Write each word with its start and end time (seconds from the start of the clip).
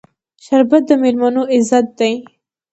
شربت 0.43 0.83
د 0.87 0.91
میلمنو 1.01 1.43
عزت 1.53 1.85
دی 1.99 2.13